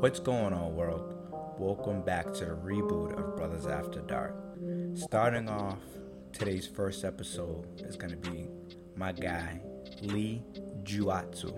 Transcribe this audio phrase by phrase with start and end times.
[0.00, 1.12] What's going on, world?
[1.58, 4.32] Welcome back to the reboot of Brothers After Dark.
[4.94, 5.80] Starting off
[6.32, 8.46] today's first episode is going to be
[8.94, 9.60] my guy,
[10.00, 10.44] Lee
[10.84, 11.52] Juatsu.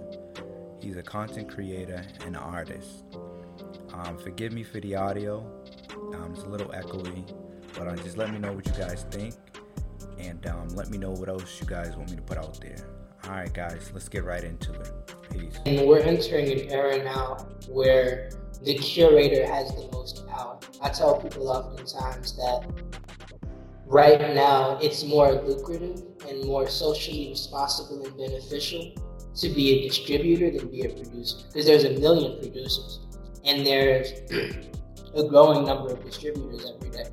[0.82, 3.04] He's a content creator and artist.
[3.92, 5.40] Um, forgive me for the audio,
[6.14, 7.30] um, it's a little echoey,
[7.74, 9.34] but um, just let me know what you guys think
[10.18, 12.86] and um, let me know what else you guys want me to put out there.
[13.24, 15.14] All right, guys, let's get right into it.
[15.30, 15.58] Peace.
[15.66, 18.30] And we're entering an era now where
[18.62, 20.58] the curator has the most power.
[20.82, 22.66] I tell people oftentimes that
[23.86, 28.92] right now it's more lucrative and more socially responsible and beneficial
[29.36, 33.00] to be a distributor than be a producer because there's a million producers
[33.44, 34.12] and there's
[35.14, 37.10] a growing number of distributors every day.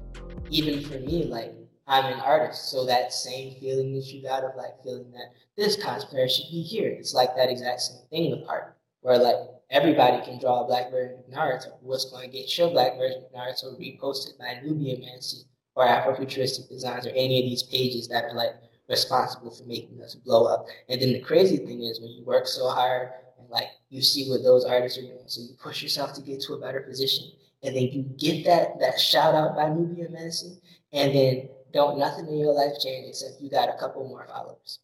[0.49, 1.53] Even for me, like
[1.87, 5.77] I'm an artist, so that same feeling that you got of like feeling that this
[5.77, 6.89] cosplayer should be here.
[6.89, 9.37] It's like that exact same thing with art, where like
[9.71, 11.71] everybody can draw a black version of Naruto.
[11.81, 15.43] What's going to get your black version of Naruto reposted by Nubia Mancy
[15.75, 18.55] or Afrofuturistic Designs or any of these pages that are like
[18.89, 20.65] responsible for making us blow up.
[20.89, 24.29] And then the crazy thing is when you work so hard and like you see
[24.29, 27.31] what those artists are doing, so you push yourself to get to a better position,
[27.63, 30.59] and then you get that that shout out by Nubia Mancy,
[30.91, 34.79] and then don't nothing in your life change except you got a couple more followers.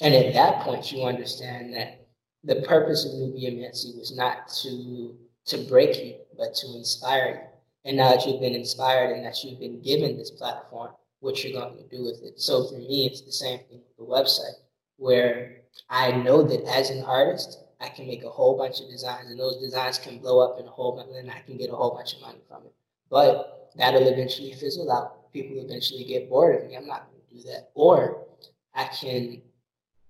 [0.00, 2.08] And at that point, you understand that
[2.42, 7.90] the purpose of Nubia Mancy was not to to break you, but to inspire you.
[7.90, 10.90] And now that you've been inspired and that you've been given this platform,
[11.20, 12.38] what you're going to do with it.
[12.38, 14.58] So for me, it's the same thing with the website,
[14.96, 19.30] where I know that as an artist, I can make a whole bunch of designs,
[19.30, 21.76] and those designs can blow up in a whole bunch, and I can get a
[21.76, 22.74] whole bunch of money from it.
[23.08, 26.76] But that'll eventually fizzle out people eventually get bored of me.
[26.76, 27.70] I'm not going to do that.
[27.74, 28.26] Or
[28.74, 29.42] I can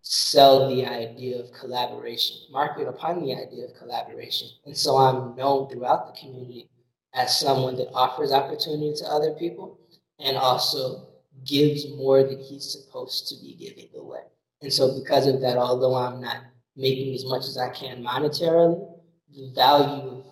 [0.03, 4.49] sell the idea of collaboration, market upon the idea of collaboration.
[4.65, 6.71] And so I'm known throughout the community
[7.15, 9.79] as someone that offers opportunity to other people
[10.19, 11.09] and also
[11.45, 14.23] gives more than he's supposed to be giving away.
[14.63, 16.39] And so because of that, although I'm not
[16.77, 18.99] making as much as I can monetarily,
[19.35, 20.25] the value of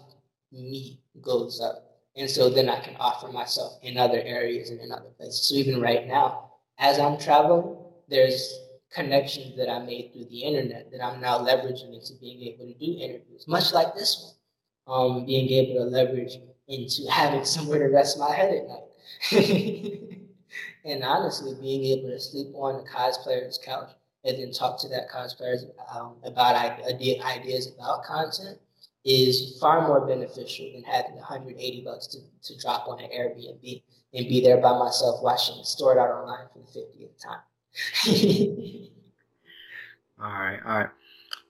[0.53, 1.86] me goes up.
[2.17, 5.49] And so then I can offer myself in other areas and in other places.
[5.49, 7.77] So even right now, as I'm traveling,
[8.09, 8.59] there's
[8.93, 12.75] connections that I made through the internet that I'm now leveraging into being able to
[12.75, 14.33] do interviews, much like this one.
[14.89, 16.39] Um, being able to leverage
[16.69, 20.19] into having somewhere to rest my head at night.
[20.85, 23.91] and honestly, being able to sleep on a cosplayer's couch
[24.25, 25.57] and then talk to that cosplayer
[25.95, 28.59] um, about ideas about content
[29.07, 33.83] is far more beneficial than having 180 bucks to, to drop on an Airbnb
[34.15, 37.41] and be there by myself watching it stored out online for the 50th time.
[40.21, 40.89] all right, all right.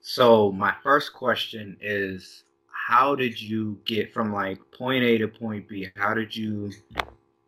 [0.01, 2.43] So my first question is
[2.87, 5.89] how did you get from like point A to point B?
[5.95, 6.71] How did you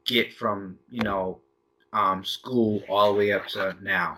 [0.06, 1.40] get from, you know,
[1.94, 4.18] um, school all the way up to now?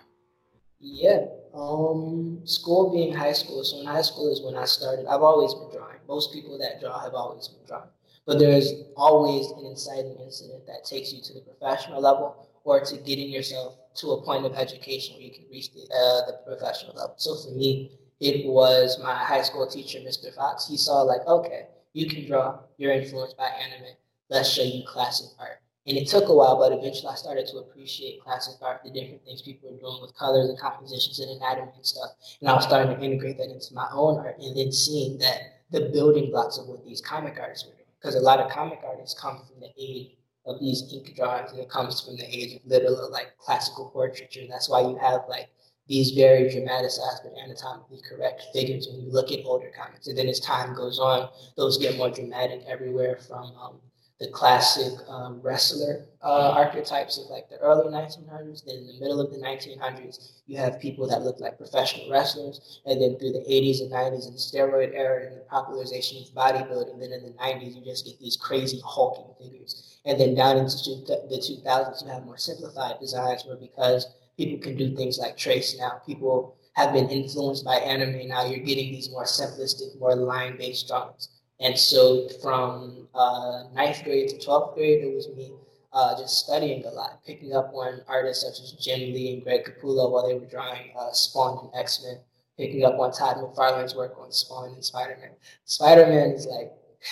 [0.79, 3.63] Yeah, um, school being high school.
[3.63, 5.05] So in high school is when I started.
[5.07, 5.97] I've always been drawing.
[6.07, 7.89] Most people that draw have always been drawing.
[8.25, 12.97] But there's always an inciting incident that takes you to the professional level or to
[12.97, 16.95] getting yourself to a point of education where you can reach the, uh, the professional
[16.95, 17.15] level.
[17.17, 20.33] So for me, it was my high school teacher, Mr.
[20.33, 20.67] Fox.
[20.67, 22.59] He saw like, okay, you can draw.
[22.77, 23.95] You're influenced by anime.
[24.29, 25.59] Let's show you classic art.
[25.91, 29.25] And it took a while, but eventually I started to appreciate classic art, the different
[29.25, 32.11] things people were doing with colors and compositions and anatomy and stuff.
[32.39, 35.65] And I was starting to integrate that into my own art and then seeing that
[35.69, 37.91] the building blocks of what these comic artists were doing.
[37.99, 40.15] Because a lot of comic artists come from the age
[40.45, 44.47] of these ink drawings and it comes from the age of literal like classical portraiture.
[44.49, 45.49] That's why you have like
[45.89, 50.07] these very dramatized but anatomically correct figures when you look at older comics.
[50.07, 51.27] And then as time goes on,
[51.57, 53.81] those get more dramatic everywhere from um,
[54.21, 58.63] the classic um, wrestler uh, archetypes of like the early 1900s.
[58.63, 62.81] Then in the middle of the 1900s, you have people that look like professional wrestlers.
[62.85, 66.29] And then through the 80s and 90s and the steroid era and the popularization of
[66.35, 69.97] bodybuilding, then in the 90s, you just get these crazy hulking figures.
[70.05, 74.05] And then down into the 2000s, you have more simplified designs where because
[74.37, 78.27] people can do things like trace now, people have been influenced by anime.
[78.27, 81.29] Now you're getting these more simplistic, more line-based drawings.
[81.61, 85.53] And so from uh, ninth grade to 12th grade, it was me
[85.93, 89.65] uh, just studying a lot, picking up on artists such as Jim Lee and Greg
[89.65, 92.17] Capullo while they were drawing uh, Spawn and X Men,
[92.57, 95.31] picking up on Todd McFarlane's work on Spawn and Spider Man.
[95.65, 96.71] Spider Man is like,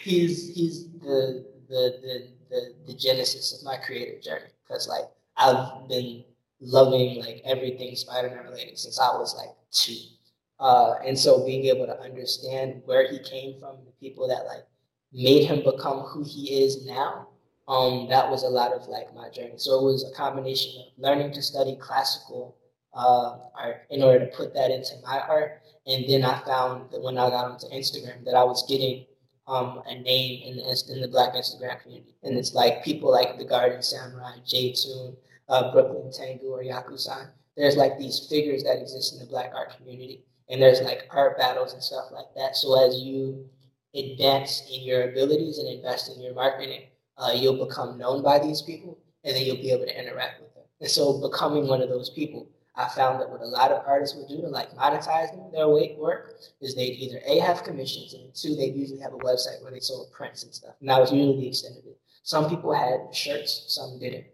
[0.00, 5.04] he's he's the, the, the, the, the genesis of my creative journey because like
[5.36, 6.24] I've been
[6.60, 10.17] loving like everything Spider Man related since I was like two.
[10.60, 14.66] Uh, and so being able to understand where he came from, the people that like
[15.12, 17.28] made him become who he is now,
[17.68, 19.54] um, that was a lot of like my journey.
[19.56, 22.56] So it was a combination of learning to study classical
[22.94, 25.62] uh, art in order to put that into my art.
[25.86, 29.06] And then I found that when I got onto Instagram that I was getting
[29.46, 32.14] um, a name in the, in the Black Instagram community.
[32.22, 35.16] And it's like people like the Garden Samurai, J Tune,
[35.48, 37.28] uh, Brooklyn Tengu, or Yakusan.
[37.56, 40.24] There's like these figures that exist in the Black art community.
[40.50, 42.56] And there's like art battles and stuff like that.
[42.56, 43.46] So as you
[43.94, 46.82] advance in your abilities and invest in your marketing,
[47.16, 50.54] uh, you'll become known by these people and then you'll be able to interact with
[50.54, 50.64] them.
[50.80, 52.48] And so becoming one of those people
[52.78, 56.34] I found that what a lot of artists would do to like monetize their work
[56.60, 59.80] is they'd either A, have commissions, and two, they'd usually have a website where they
[59.80, 60.76] sold prints and stuff.
[60.78, 61.98] And that was usually the extent of it.
[62.22, 64.26] Some people had shirts, some didn't.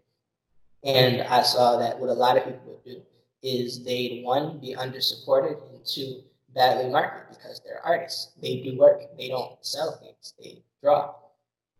[0.83, 3.01] And I saw that what a lot of people would do
[3.41, 6.21] is they'd one, be under supported, two,
[6.53, 8.31] badly marketed because they're artists.
[8.41, 11.13] They do work, they don't sell things, they draw.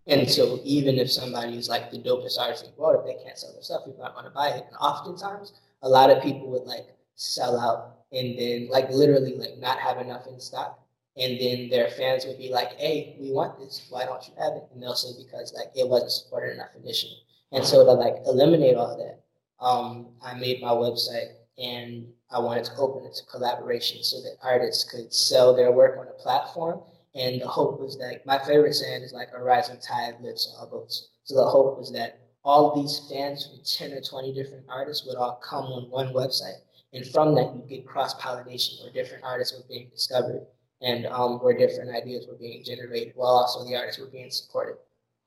[0.07, 3.23] And so even if somebody is like the dopest artist in the world, if they
[3.23, 4.65] can't sell their stuff, people aren't going to buy it.
[4.67, 6.85] And oftentimes a lot of people would like
[7.15, 10.79] sell out and then like literally like not have enough in stock.
[11.17, 13.87] And then their fans would be like, hey, we want this.
[13.89, 14.63] Why don't you have it?
[14.73, 17.17] And they'll say, because like it wasn't supported enough initially.
[17.51, 22.65] And so to like eliminate all that, um, I made my website and I wanted
[22.65, 26.81] to open it to collaboration so that artists could sell their work on a platform.
[27.13, 30.67] And the hope was that my favorite saying is like a rising tide lifts all
[30.67, 31.09] boats.
[31.23, 35.15] So the hope was that all these fans from 10 or 20 different artists would
[35.15, 36.61] all come on one website.
[36.93, 40.45] And from that, you get cross pollination where different artists were being discovered
[40.81, 44.77] and um, where different ideas were being generated while also the artists were being supported.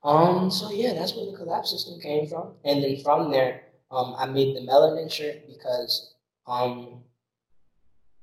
[0.03, 2.53] Um, so, yeah, that's where the collab system came from.
[2.63, 6.13] And then from there, um, I made the melanin shirt because
[6.49, 7.03] um,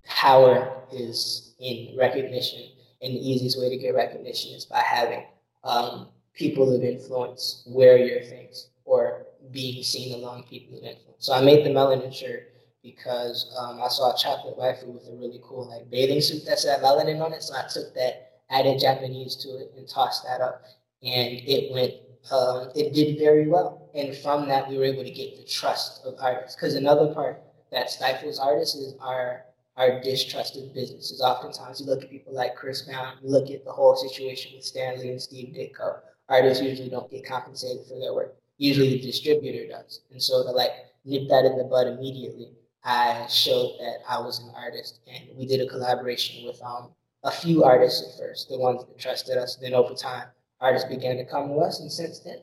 [0.05, 2.63] power is in recognition.
[3.03, 5.25] And the easiest way to get recognition is by having
[5.65, 11.17] um, people of influence wear your things or being seen along people of influence.
[11.19, 12.53] So I made the melanin shirt
[12.83, 16.59] because um, I saw a chocolate waifu with a really cool like bathing suit that
[16.59, 17.43] said melanin on it.
[17.43, 20.63] So I took that, added Japanese to it, and tossed that up,
[21.03, 21.95] and it went.
[22.31, 26.05] Um, it did very well, and from that we were able to get the trust
[26.05, 26.57] of artists.
[26.57, 27.41] Because another part
[27.77, 29.45] that stifles artists is our
[29.77, 31.21] our distrusted businesses.
[31.21, 34.65] Oftentimes, you look at people like Chris Brown, you look at the whole situation with
[34.65, 35.99] Stan Lee and Steve Ditko.
[36.29, 40.01] Artists usually don't get compensated for their work usually the distributor does.
[40.11, 40.71] And so to like
[41.05, 42.53] nip that in the bud immediately,
[42.85, 46.91] I showed that I was an artist, and we did a collaboration with um,
[47.25, 49.57] a few artists at first, the ones that trusted us.
[49.57, 50.29] Then over time,
[50.61, 52.39] artists began to come to us, and since then,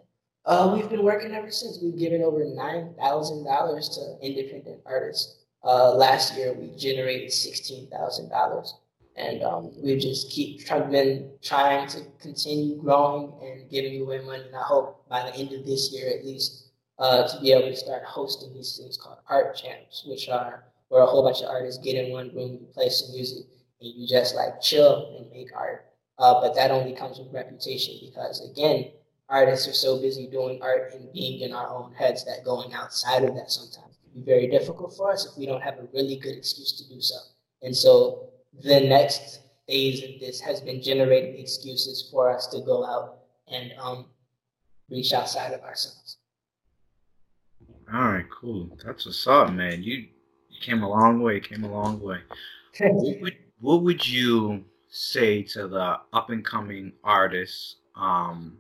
[0.46, 1.80] uh, we've been working ever since.
[1.82, 5.38] We've given over nine thousand dollars to independent artists.
[5.64, 8.76] Uh, last year, we generated sixteen thousand dollars
[9.16, 14.44] and um, we just keep trying, been trying to continue growing and giving away money.
[14.46, 16.70] And I hope by the end of this year, at least,
[17.00, 21.04] uh, to be able to start hosting these things called art jams, which are where
[21.04, 23.46] a whole bunch of artists get in one room, you play some music,
[23.82, 25.86] and you just like chill and make art.
[26.20, 28.92] Uh, but that only comes with reputation because, again,
[29.30, 33.24] artists are so busy doing art and being in our own heads that going outside
[33.24, 36.18] of that sometimes can be very difficult for us if we don't have a really
[36.18, 37.16] good excuse to do so.
[37.62, 38.30] And so
[38.62, 43.72] the next phase of this has been generating excuses for us to go out and
[43.80, 44.06] um,
[44.90, 46.18] reach outside of ourselves.
[47.94, 48.78] All right, cool.
[48.84, 49.84] That's what's up, man.
[49.84, 50.08] You
[50.50, 51.40] you came a long way.
[51.40, 52.20] Came a long way.
[52.80, 57.78] what would what would you say to the up and coming artists?
[57.96, 58.58] Um,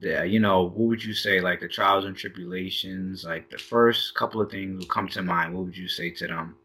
[0.00, 1.40] yeah, you know, what would you say?
[1.40, 3.24] Like the trials and tribulations.
[3.24, 5.54] Like the first couple of things will come to mind.
[5.54, 6.56] What would you say to them?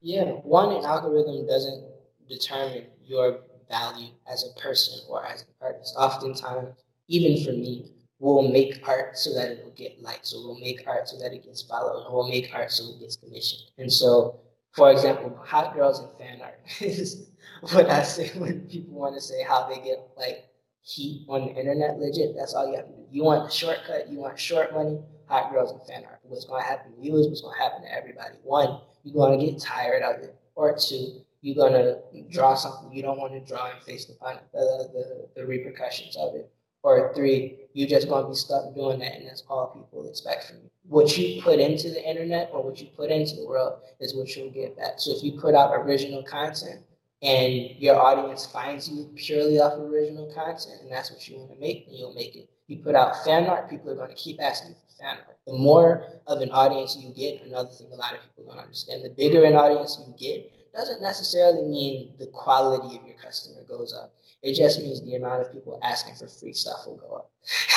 [0.00, 1.84] Yeah, one, an algorithm doesn't
[2.28, 3.40] determine your
[3.70, 5.94] value as a person or as an artist.
[5.96, 6.74] Oftentimes,
[7.08, 10.86] even for me, we'll make art so that it will get likes, or we'll make
[10.86, 13.62] art so that it gets followed, or we'll make art so it gets commissioned.
[13.76, 14.40] And so,
[14.72, 17.28] for example, hot girls and fan art is
[17.60, 20.46] what I say when people want to say how they get like
[20.84, 21.98] heat on the internet.
[21.98, 23.02] Legit, that's all you have to do.
[23.10, 26.20] You want a shortcut, you want short money, hot girls and fan art.
[26.22, 28.36] What's to happen to you is what's to happen to everybody.
[28.42, 30.36] One, you're to get tired of it.
[30.54, 31.98] Or two, you're to
[32.30, 34.14] draw something you don't want to draw and face the,
[34.52, 36.50] the, the, the repercussions of it.
[36.82, 40.56] Or three, you're just to be stuck doing that, and that's all people expect from
[40.56, 40.70] you.
[40.86, 44.36] What you put into the internet or what you put into the world is what
[44.36, 44.94] you'll get back.
[44.98, 46.82] So if you put out original content
[47.24, 51.58] and your audience finds you purely off original content, and that's what you want to
[51.58, 52.50] make, and you'll make it.
[52.66, 55.38] You put out fan art, people are going to keep asking for fan art.
[55.46, 59.04] The more of an audience you get, another thing a lot of people don't understand,
[59.04, 63.94] the bigger an audience you get, doesn't necessarily mean the quality of your customer goes
[63.94, 64.12] up.
[64.42, 67.30] It just means the amount of people asking for free stuff will go up.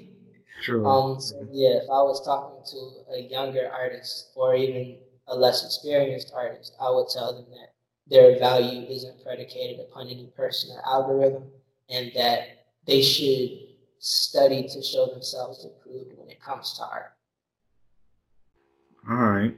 [0.63, 0.86] True.
[0.86, 5.65] Um, so yeah, if I was talking to a younger artist or even a less
[5.65, 7.74] experienced artist, I would tell them that
[8.09, 11.43] their value isn't predicated upon any person or algorithm,
[11.89, 13.67] and that they should
[13.99, 17.13] study to show themselves approved when it comes to art.
[19.09, 19.55] All right.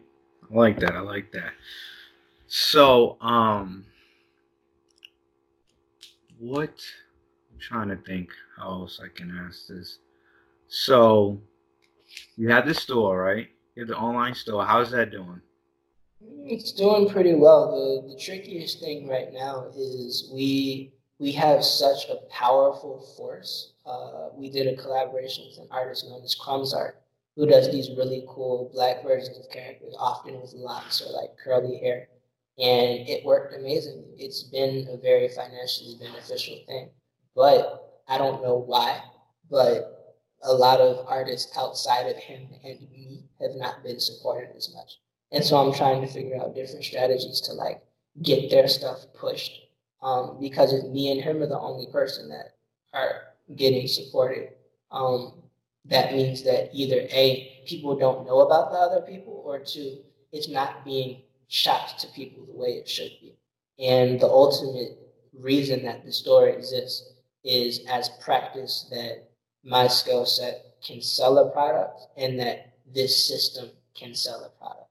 [0.52, 0.96] I like that.
[0.96, 1.54] I like that.
[2.48, 3.86] So, um,
[6.40, 6.74] what?
[7.52, 10.00] I'm trying to think how else I can ask this.
[10.68, 11.40] So,
[12.36, 13.48] you have the store, right?
[13.76, 14.66] You have the online store.
[14.66, 15.42] How's that doing?
[16.22, 17.72] It's doing pretty well.
[17.72, 23.74] The, the trickiest thing right now is we we have such a powerful force.
[23.86, 27.02] Uh, we did a collaboration with an artist known as Crumbs Art,
[27.36, 31.78] who does these really cool black versions of characters, often with locks or like curly
[31.78, 32.10] hair.
[32.58, 34.16] And it worked amazingly.
[34.18, 36.90] It's been a very financially beneficial thing.
[37.36, 39.02] But I don't know why,
[39.50, 44.74] but a lot of artists outside of him and me have not been supported as
[44.74, 45.00] much.
[45.32, 47.82] And so I'm trying to figure out different strategies to like
[48.22, 49.52] get their stuff pushed.
[50.02, 52.56] Um, because if me and him are the only person that
[52.94, 53.22] are
[53.56, 54.50] getting supported.
[54.92, 55.34] Um,
[55.86, 60.00] that means that either A, people don't know about the other people, or two,
[60.32, 63.36] it's not being shot to people the way it should be.
[63.80, 64.98] And the ultimate
[65.34, 69.30] reason that the store exists is as practice that
[69.64, 74.89] my skill set can sell a product and that this system can sell a product.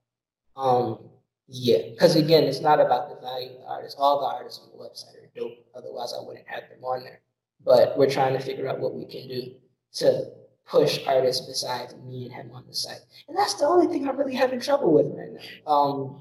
[0.58, 0.98] Um,
[1.46, 3.96] yeah, because again, it's not about the value of the artist.
[3.98, 5.64] All the artists on the website are dope.
[5.74, 7.20] Otherwise, I wouldn't have them on there.
[7.64, 9.52] But we're trying to figure out what we can do
[9.94, 10.26] to
[10.66, 13.00] push artists besides me and him on the site.
[13.28, 15.72] And that's the only thing I'm really having trouble with right now.
[15.72, 16.20] Um,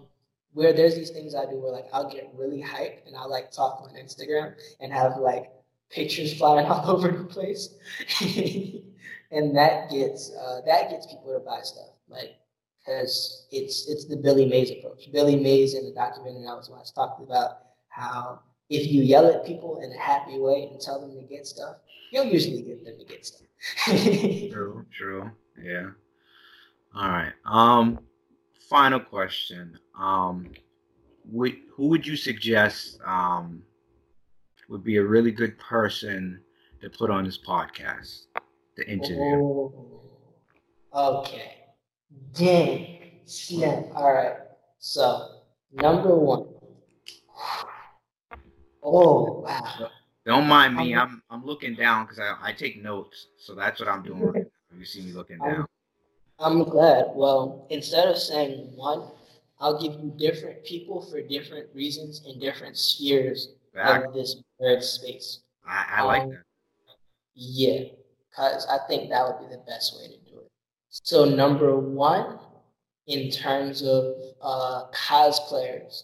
[0.54, 3.52] where there's these things I do where like I'll get really hyped and I'll like
[3.52, 5.52] talk on Instagram and have like
[5.90, 7.76] pictures flying all over the place.
[9.32, 11.90] and that gets uh, that gets people to buy stuff.
[12.10, 12.38] Like
[12.88, 15.12] because it's it's the Billy Mays approach.
[15.12, 18.40] Billy Mays in the documentary I was watching talked about how
[18.70, 21.78] if you yell at people in a happy way and tell them to get stuff,
[22.12, 23.42] you'll usually get them to get stuff.
[23.86, 25.32] true, true.
[25.62, 25.90] Yeah.
[26.96, 27.34] All right.
[27.46, 28.00] Um
[28.70, 29.78] final question.
[30.00, 30.52] Um
[31.30, 33.64] would, who would you suggest um
[34.70, 36.42] would be a really good person
[36.82, 38.28] to put on this podcast?
[38.78, 39.72] The interview.
[40.94, 41.67] Oh, okay.
[42.34, 43.12] Dang.
[43.26, 43.86] Snap.
[43.94, 44.38] All right.
[44.80, 45.42] So,
[45.74, 46.48] number one.
[48.84, 49.90] Oh, wow.
[50.26, 50.96] Don't mind me.
[50.96, 53.28] I'm I'm looking down because I, I take notes.
[53.38, 54.78] So that's what I'm doing right now.
[54.78, 55.66] You see me looking down.
[56.40, 57.08] I'm, I'm glad.
[57.16, 59.04] Well, instead of saying one,
[59.60, 64.06] I'll give you different people for different reasons in different spheres Back.
[64.06, 65.40] of this bird space.
[65.66, 66.44] I, I like um, that.
[67.34, 67.84] Yeah,
[68.30, 70.27] because I think that would be the best way to do it.
[71.04, 72.40] So, number one,
[73.08, 76.04] in terms of uh, cosplayers,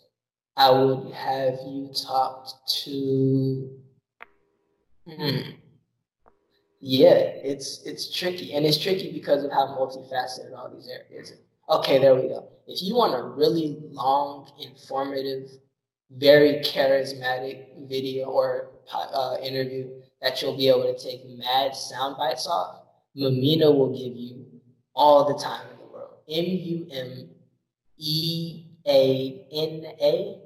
[0.55, 2.47] I would have you talk
[2.83, 3.69] to
[5.07, 5.51] Hmm.
[6.79, 11.31] Yeah, it's it's tricky, and it's tricky because of how multifaceted all these areas.
[11.31, 11.79] Are.
[11.79, 12.49] Okay, there we go.
[12.67, 15.49] If you want a really long, informative,
[16.11, 19.89] very charismatic video or uh, interview
[20.21, 22.83] that you'll be able to take mad sound bites off,
[23.17, 24.45] Mumeana will give you
[24.95, 26.17] all the time in the world.
[26.29, 27.29] M U M
[27.97, 30.37] E A N A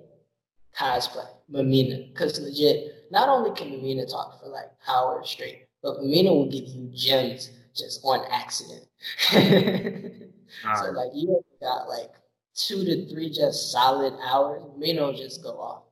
[0.78, 1.28] cosplay.
[1.52, 2.12] Mumeana.
[2.12, 6.66] Because legit, not only can Mumeana talk for like hours straight, but Mumeana will give
[6.66, 8.86] you gems just on accident.
[9.30, 12.12] so like you got like
[12.56, 15.84] two to three just solid hours, Mumeana will just go off.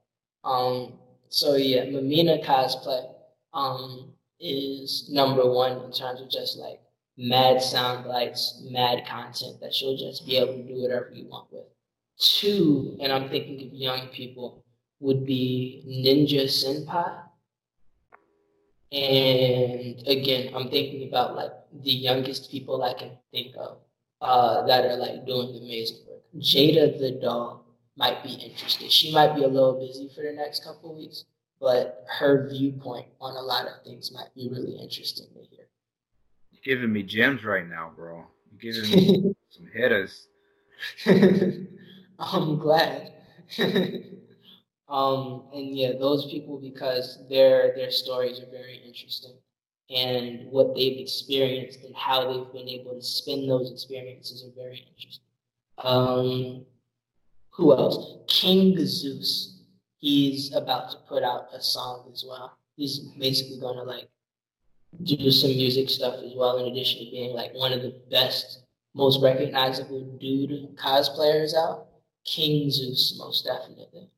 [0.43, 0.93] Um,
[1.29, 3.05] so yeah, Mumeana cosplay
[3.53, 6.79] um, is number one in terms of just like
[7.17, 11.47] mad sound bites, mad content that you'll just be able to do whatever you want
[11.51, 11.65] with.
[12.17, 14.63] Two, and I'm thinking of young people,
[14.99, 17.21] would be Ninja Senpai.
[18.91, 21.51] And again, I'm thinking about like
[21.83, 23.77] the youngest people I can think of
[24.21, 26.21] uh, that are like doing amazing work.
[26.37, 27.65] Jada the doll
[27.97, 28.91] might be interested.
[28.91, 31.25] She might be a little busy for the next couple weeks,
[31.59, 35.64] but her viewpoint on a lot of things might be really interesting to hear.
[36.65, 38.25] Giving me gems right now, bro.
[38.51, 40.27] You're giving me some hitters.
[42.19, 43.13] I'm glad.
[44.87, 49.33] Um, and yeah, those people because their their stories are very interesting,
[49.89, 54.85] and what they've experienced and how they've been able to spin those experiences are very
[54.93, 55.23] interesting.
[55.79, 56.65] Um,
[57.49, 58.19] who else?
[58.27, 59.63] King Zeus.
[59.97, 62.55] He's about to put out a song as well.
[62.75, 64.07] He's basically going to like
[65.03, 68.63] do some music stuff as well, in addition to being like one of the best,
[68.93, 71.87] most recognizable dude cosplayers out.
[72.25, 74.09] King Zeus, most definitely.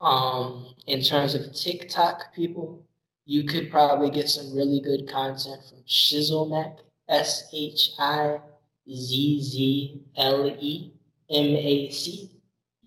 [0.00, 2.86] Um, in terms of TikTok people,
[3.26, 6.76] you could probably get some really good content from Shizzle
[7.08, 8.38] S H I
[8.90, 10.92] Z Z L E
[11.30, 12.30] M A C.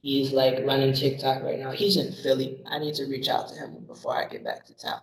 [0.02, 1.72] He's like running TikTok right now.
[1.72, 2.62] He's in Philly.
[2.68, 5.00] I need to reach out to him before I get back to town.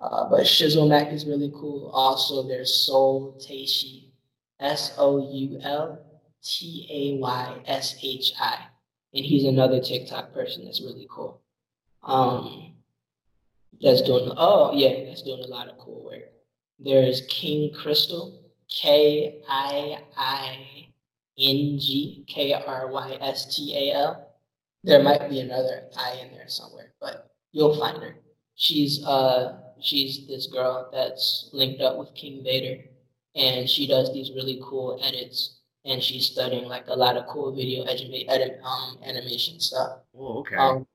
[0.00, 1.90] Uh, but Shizzle Mac is really cool.
[1.92, 4.10] Also, there's Soul Tayshi,
[4.58, 5.98] S O U L
[6.42, 8.58] T A Y S H I,
[9.14, 11.42] and he's another TikTok person that's really cool.
[12.02, 12.72] Um,
[13.82, 16.32] that's doing oh yeah, that's doing a lot of cool work.
[16.78, 18.38] There's King Krystal,
[18.70, 20.88] K I I
[21.38, 24.26] N G K R Y S T A L.
[24.82, 28.16] There might be another I in there somewhere, but you'll find her.
[28.54, 32.82] She's uh she's this girl that's linked up with King Vader,
[33.34, 35.56] and she does these really cool edits.
[35.86, 40.00] And she's studying like a lot of cool video edu- edit, um, animation stuff.
[40.14, 40.56] Oh, okay.
[40.56, 40.86] Um,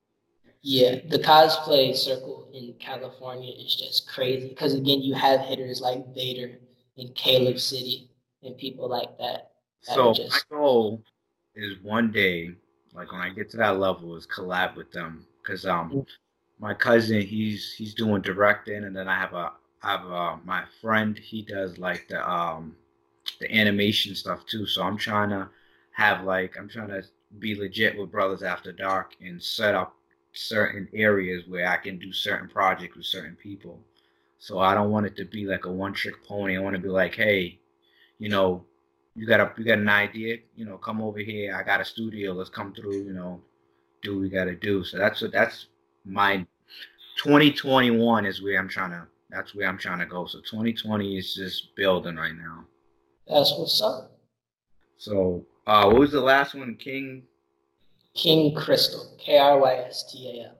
[0.62, 6.14] yeah, the cosplay circle in California is just crazy because again, you have hitters like
[6.14, 6.58] Vader
[6.96, 8.10] in Caleb City
[8.42, 9.52] and people like that.
[9.86, 11.02] that so just, my goal
[11.54, 12.50] is one day,
[12.94, 16.06] like when I get to that level, is collab with them because um Mm.
[16.58, 20.64] My cousin he's he's doing directing and then I have a I have a, my
[20.80, 22.76] friend he does like the um
[23.40, 24.66] the animation stuff too.
[24.66, 25.48] So I'm trying to
[25.92, 27.02] have like I'm trying to
[27.38, 29.94] be legit with Brothers After Dark and set up
[30.32, 33.80] certain areas where I can do certain projects with certain people.
[34.38, 36.56] So I don't want it to be like a one trick pony.
[36.56, 37.58] I want to be like, hey,
[38.18, 38.64] you know,
[39.14, 41.54] you got a you got an idea, you know, come over here.
[41.54, 42.32] I got a studio.
[42.32, 43.04] Let's come through.
[43.04, 43.40] You know,
[44.02, 44.84] do we got to do.
[44.84, 45.66] So that's what that's
[46.06, 46.46] my
[47.22, 49.06] 2021 is where I'm trying to.
[49.30, 50.26] That's where I'm trying to go.
[50.26, 52.64] So 2020 is just building right now.
[53.26, 54.12] that's what's up.
[54.98, 56.76] So uh, what was the last one?
[56.76, 57.24] King.
[58.14, 60.56] King Krystal, K R Y S T A L.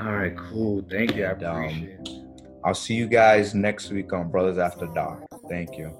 [0.00, 0.84] All right, cool.
[0.90, 1.24] Thank you.
[1.26, 2.08] I And, um, appreciate it.
[2.64, 5.22] I'll see you guys next week on Brothers After Dark.
[5.48, 5.92] Thank you.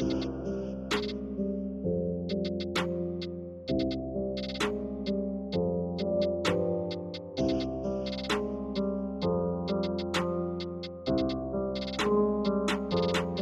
[0.00, 0.49] Thank